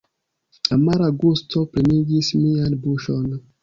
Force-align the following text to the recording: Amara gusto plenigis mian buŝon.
Amara 0.77 1.07
gusto 1.25 1.57
plenigis 1.77 2.35
mian 2.43 2.79
buŝon. 2.89 3.43